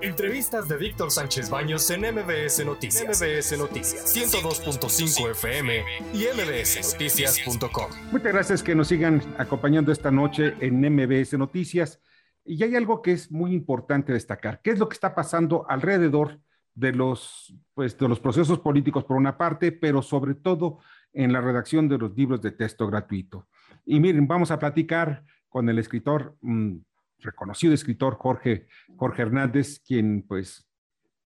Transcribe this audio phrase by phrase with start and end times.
[0.00, 3.20] Entrevistas de Víctor Sánchez Baños en MBS Noticias.
[3.20, 5.82] MBS Noticias 102.5 FM
[6.14, 7.90] y mbsnoticias.com.
[8.12, 12.00] Muchas gracias que nos sigan acompañando esta noche en MBS Noticias.
[12.44, 14.60] Y hay algo que es muy importante destacar.
[14.62, 16.38] ¿Qué es lo que está pasando alrededor
[16.74, 20.78] de los, pues, de los procesos políticos por una parte, pero sobre todo
[21.12, 23.48] en la redacción de los libros de texto gratuito?
[23.84, 26.76] Y miren, vamos a platicar con el escritor mmm,
[27.20, 28.66] reconocido escritor Jorge,
[28.96, 30.66] Jorge Hernández, quien pues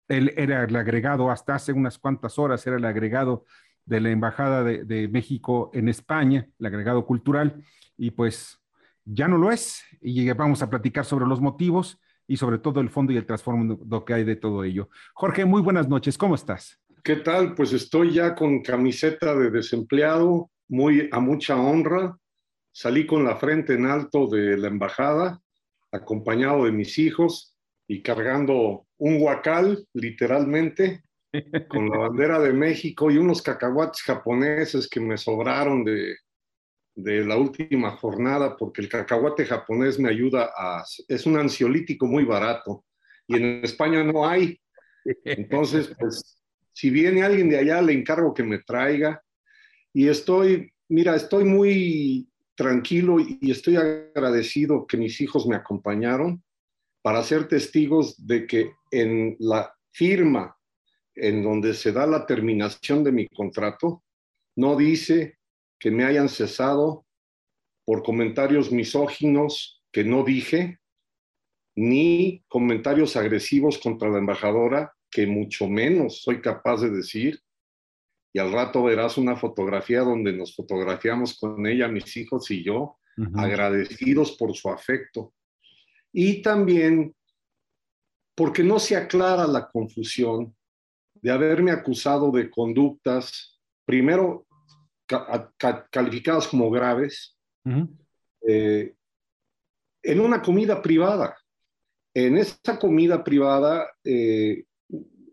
[0.07, 3.45] él era el agregado hasta hace unas cuantas horas, era el agregado
[3.85, 7.63] de la Embajada de, México en España, el agregado cultural,
[7.97, 8.59] y pues
[9.05, 9.83] ya no lo es.
[10.01, 14.05] Y vamos a platicar sobre los motivos y sobre todo el fondo y el trasfondo
[14.05, 14.89] que hay de todo ello.
[15.13, 16.79] Jorge, muy buenas noches, ¿cómo estás?
[17.03, 17.55] ¿Qué tal?
[17.55, 22.15] Pues estoy ya con camiseta de desempleado, muy a mucha honra.
[22.71, 25.41] Salí con la frente en alto de la embajada
[25.91, 27.55] acompañado de mis hijos
[27.87, 31.03] y cargando un huacal, literalmente,
[31.67, 36.15] con la bandera de México y unos cacahuates japoneses que me sobraron de,
[36.95, 40.83] de la última jornada, porque el cacahuate japonés me ayuda a...
[41.07, 42.85] es un ansiolítico muy barato
[43.27, 44.59] y en España no hay.
[45.23, 49.21] Entonces, pues, si viene alguien de allá, le encargo que me traiga.
[49.93, 52.30] Y estoy, mira, estoy muy
[52.61, 56.43] tranquilo y estoy agradecido que mis hijos me acompañaron
[57.01, 60.55] para ser testigos de que en la firma
[61.15, 64.03] en donde se da la terminación de mi contrato,
[64.55, 65.39] no dice
[65.79, 67.07] que me hayan cesado
[67.83, 70.79] por comentarios misóginos que no dije,
[71.75, 77.41] ni comentarios agresivos contra la embajadora, que mucho menos soy capaz de decir,
[78.33, 82.97] y al rato verás una fotografía donde nos fotografiamos con ella, mis hijos y yo,
[83.17, 83.43] uh -huh.
[83.43, 85.33] agradecidos por su afecto.
[86.13, 87.13] Y también
[88.35, 90.55] porque no se aclara la confusión
[91.13, 94.45] de haberme acusado de conductas, primero
[95.05, 97.89] ca ca calificadas como graves, uh -huh.
[98.47, 98.95] eh,
[100.03, 101.37] en una comida privada.
[102.13, 104.65] En esta comida privada, eh,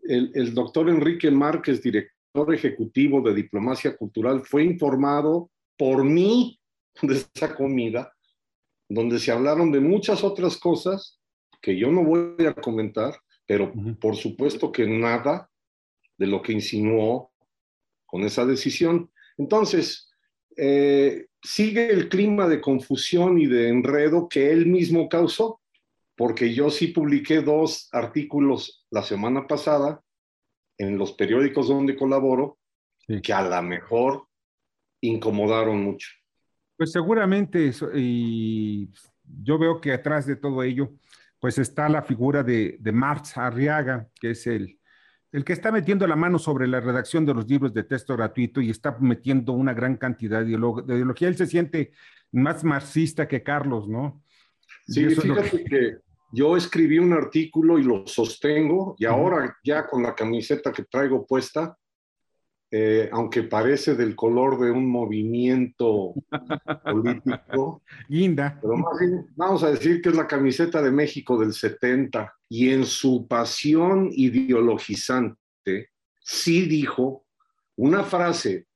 [0.03, 2.18] el, el doctor Enrique Márquez, director
[2.53, 6.59] ejecutivo de diplomacia cultural fue informado por mí
[7.01, 8.13] de esa comida,
[8.87, 11.19] donde se hablaron de muchas otras cosas
[11.61, 15.49] que yo no voy a comentar, pero por supuesto que nada
[16.17, 17.31] de lo que insinuó
[18.05, 19.11] con esa decisión.
[19.37, 20.09] Entonces,
[20.55, 25.61] eh, sigue el clima de confusión y de enredo que él mismo causó,
[26.15, 30.03] porque yo sí publiqué dos artículos la semana pasada
[30.79, 32.57] en los periódicos donde colaboro
[33.05, 33.21] sí.
[33.21, 34.27] que a lo mejor
[35.01, 36.09] incomodaron mucho.
[36.77, 38.89] Pues seguramente, eso, y
[39.23, 40.93] yo veo que atrás de todo ello,
[41.39, 44.79] pues está la figura de, de Marx Arriaga, que es el,
[45.31, 48.61] el que está metiendo la mano sobre la redacción de los libros de texto gratuito
[48.61, 51.27] y está metiendo una gran cantidad de ideología.
[51.27, 51.91] Él se siente
[52.31, 54.23] más marxista que Carlos, ¿no?
[54.87, 55.69] Sí, fíjate que...
[55.69, 60.83] que yo escribí un artículo y lo sostengo y ahora ya con la camiseta que
[60.83, 61.77] traigo puesta,
[62.71, 66.13] eh, aunque parece del color de un movimiento
[66.83, 68.59] político, Linda.
[68.61, 72.69] pero más bien vamos a decir que es la camiseta de México del 70 y
[72.69, 75.89] en su pasión ideologizante
[76.19, 77.25] sí dijo
[77.75, 78.67] una frase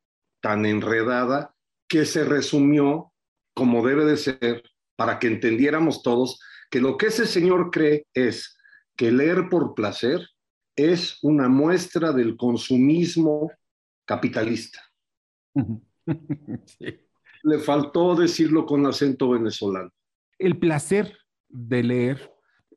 [0.42, 1.54] tan enredada
[1.88, 3.12] que se resumió
[3.54, 4.64] como debe de ser
[4.96, 6.40] para que entendiéramos todos
[6.74, 8.58] que lo que ese señor cree es
[8.98, 10.28] que leer por placer
[10.76, 13.52] es una muestra del consumismo
[14.06, 14.82] capitalista.
[16.66, 17.00] Sí.
[17.44, 19.90] Le faltó decirlo con acento venezolano.
[20.38, 21.18] El placer
[21.48, 22.34] de leer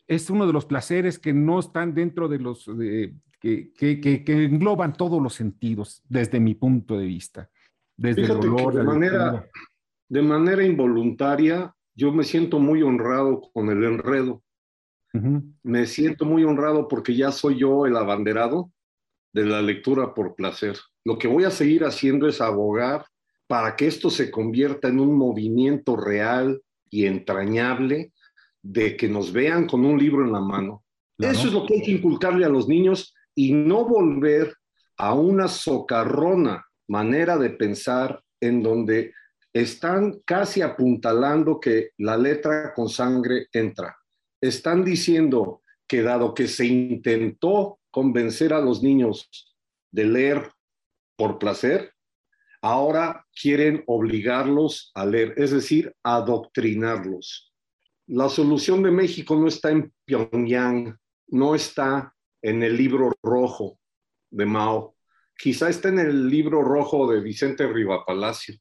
[0.06, 4.22] es uno de los placeres que no están dentro de los de, que, que, que,
[4.22, 7.50] que, engloban todos los sentidos, desde mi punto de vista.
[7.96, 9.50] Desde Fíjate el dolor, de manera,
[10.08, 14.42] de manera involuntaria, yo me siento muy honrado con el enredo.
[15.14, 15.54] Uh -huh.
[15.62, 18.70] Me siento muy honrado porque ya soy yo el abanderado
[19.32, 20.76] de la lectura por placer.
[21.04, 23.06] Lo que voy a seguir haciendo es abogar
[23.46, 28.12] para que esto se convierta en un movimiento real y entrañable
[28.62, 30.84] de que nos vean con un libro en la mano.
[31.16, 31.32] Claro.
[31.32, 34.54] Eso es lo que hay que inculcarle a los niños y no volver
[34.98, 39.12] a una socarrona manera de pensar en donde
[39.60, 43.96] están casi apuntalando que la letra con sangre entra.
[44.38, 49.56] Están diciendo que dado que se intentó convencer a los niños
[49.90, 50.52] de leer
[51.16, 51.94] por placer,
[52.60, 57.50] ahora quieren obligarlos a leer, es decir, adoctrinarlos.
[58.08, 60.98] La solución de México no está en Pyongyang,
[61.28, 63.78] no está en el libro rojo
[64.30, 64.96] de Mao.
[65.34, 68.54] Quizá está en el libro rojo de Vicente Rivapalacio.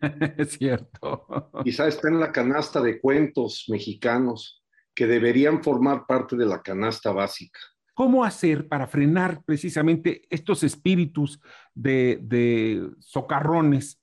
[0.38, 1.50] es cierto.
[1.64, 4.62] Quizá está en la canasta de cuentos mexicanos
[4.94, 7.60] que deberían formar parte de la canasta básica.
[7.94, 11.40] ¿Cómo hacer para frenar precisamente estos espíritus
[11.74, 14.00] de, de socarrones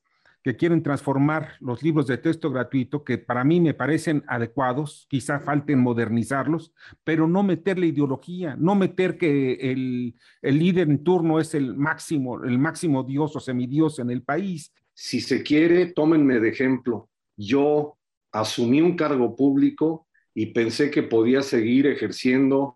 [0.48, 5.42] que quieren transformar los libros de texto gratuito, que para mí me parecen adecuados, quizá
[5.42, 6.72] falten modernizarlos,
[7.04, 12.46] pero no meterle ideología, no meter que el, el líder en turno es el máximo,
[12.46, 14.74] el máximo dios o semidios en el país.
[15.00, 17.12] Si se quiere, tómenme de ejemplo.
[17.38, 18.00] Yo
[18.32, 22.76] asumí un cargo público y pensé que podía seguir ejerciendo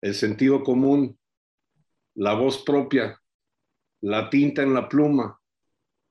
[0.00, 1.18] el sentido común,
[2.14, 3.20] la voz propia,
[4.00, 5.38] la tinta en la pluma,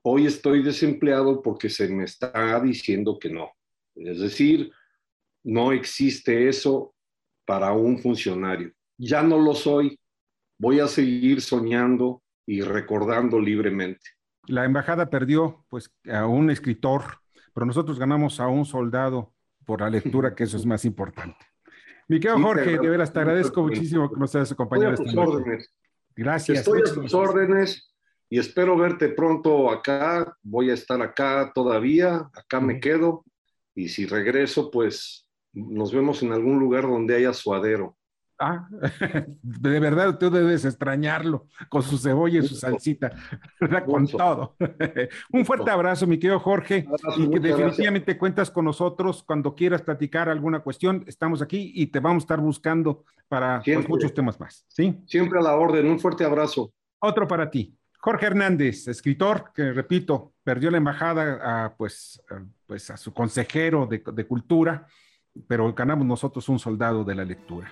[0.04, 3.50] hoy estoy desempleado porque se me está diciendo que no.
[3.95, 4.71] Es decir,
[5.44, 6.94] no existe eso
[7.45, 8.71] para un funcionario.
[8.95, 10.00] Ya no lo soy.
[10.60, 14.16] Voy a seguir soñando y recordando libremente.
[14.47, 17.03] La embajada perdió pues a un escritor,
[17.53, 19.33] pero nosotros ganamos a un soldado
[19.65, 21.45] por la lectura, que eso es más importante.
[22.07, 25.65] Mi querido Jorge, de veras te agradezco muchísimo que nos hayas acompañado esta noche.
[26.15, 26.59] Gracias.
[26.59, 27.94] Estoy a tus órdenes
[28.29, 30.38] y espero verte pronto acá.
[30.41, 33.25] Voy a estar acá todavía, acá me quedo
[33.75, 37.97] y si regreso, pues nos vemos en algún lugar donde haya suadero.
[38.39, 38.68] Ah,
[39.42, 43.12] de verdad tú debes extrañarlo con su cebolla y su salsita,
[43.60, 43.86] ¿verdad?
[43.86, 44.56] Con todo.
[45.31, 46.88] Un fuerte abrazo, mi querido Jorge,
[47.18, 51.04] y que definitivamente cuentas con nosotros cuando quieras platicar alguna cuestión.
[51.07, 54.66] Estamos aquí y te vamos a estar buscando para pues, muchos temas más.
[54.68, 55.01] ¿sí?
[55.07, 55.88] Siempre a la orden.
[55.88, 56.72] Un fuerte abrazo.
[57.00, 57.75] Otro para ti.
[58.00, 63.88] Jorge Hernández, escritor, que repito, perdió la embajada a, pues, a, pues, a su consejero
[63.88, 64.88] de, de, cultura,
[65.48, 67.72] pero ganamos nosotros un soldado de la lectura.